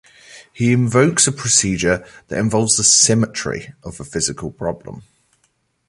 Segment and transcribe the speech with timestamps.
[0.51, 5.03] He invokes a procedure that involves the "symmetry" of the physical problem.